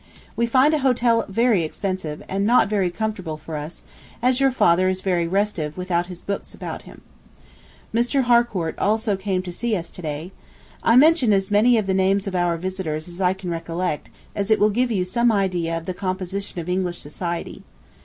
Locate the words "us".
3.55-3.83, 9.77-9.91